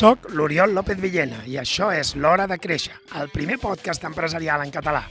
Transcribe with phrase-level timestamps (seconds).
[0.00, 4.70] Soc l'Oriol López Villena i això és L'Hora de Créixer, el primer podcast empresarial en
[4.72, 5.02] català.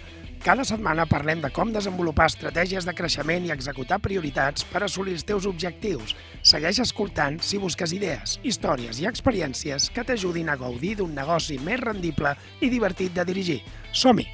[0.42, 5.28] Cada setmana parlem de com desenvolupar estratègies de creixement i executar prioritats per assolir els
[5.30, 6.16] teus objectius.
[6.42, 11.84] Segueix escoltant si busques idees, històries i experiències que t'ajudin a gaudir d'un negoci més
[11.84, 13.60] rendible i divertit de dirigir.
[13.94, 14.26] Som-hi!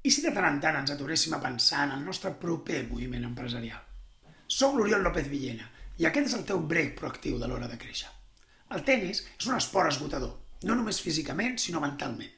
[0.00, 3.28] I si de tant en tant ens aturéssim a pensar en el nostre proper moviment
[3.28, 3.87] empresarial?
[4.58, 5.68] Soc l'Oriol López Villena
[6.02, 8.08] i aquest és el teu break proactiu de l'hora de créixer.
[8.74, 10.32] El tennis és un esport esgotador,
[10.66, 12.32] no només físicament, sinó mentalment.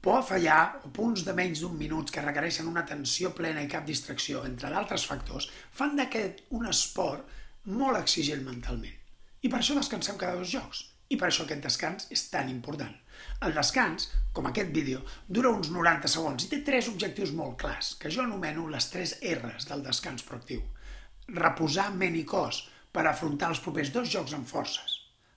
[0.00, 3.68] Por a fallar o punts de menys d'un minut que requereixen una atenció plena i
[3.74, 5.50] cap distracció, entre d'altres factors,
[5.82, 7.28] fan d'aquest un esport
[7.76, 8.96] molt exigent mentalment.
[9.44, 10.86] I per això descansem cada dos jocs.
[11.12, 12.96] I per això aquest descans és tan important.
[13.44, 17.98] El descans, com aquest vídeo, dura uns 90 segons i té tres objectius molt clars,
[18.00, 20.64] que jo anomeno les tres R's del descans proactiu
[21.36, 24.96] reposar ment i cos per afrontar els propers dos jocs amb forces.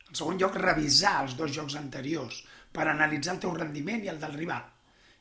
[0.10, 4.20] En segon lloc, revisar els dos jocs anteriors per analitzar el teu rendiment i el
[4.22, 4.64] del rival.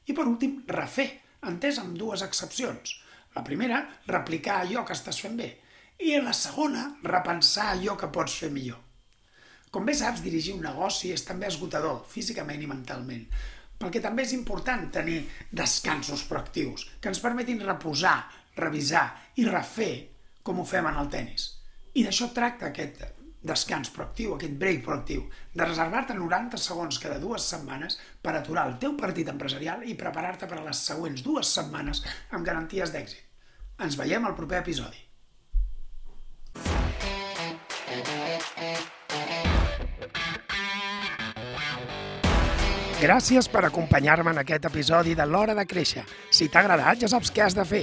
[0.09, 1.09] I per últim, refer,
[1.49, 2.97] entès amb dues excepcions.
[3.37, 5.51] La primera, replicar allò que estàs fent bé.
[6.03, 8.81] I la segona, repensar allò que pots fer millor.
[9.73, 13.23] Com bé saps, dirigir un negoci és també esgotador, físicament i mentalment,
[13.81, 18.19] perquè també és important tenir descansos proactius que ens permetin reposar,
[18.59, 19.07] revisar
[19.41, 19.95] i refer
[20.43, 21.49] com ho fem en el tennis.
[21.95, 23.03] I d'això tracta aquest
[23.43, 28.77] descans proactiu, aquest break proactiu, de reservar-te 90 segons cada dues setmanes per aturar el
[28.83, 33.25] teu partit empresarial i preparar-te per a les següents dues setmanes amb garanties d'èxit.
[33.83, 35.09] Ens veiem al proper episodi.
[43.03, 46.05] Gràcies per acompanyar-me en aquest episodi de l'Hora de Créixer.
[46.31, 47.83] Si t'ha agradat, ja saps què has de fer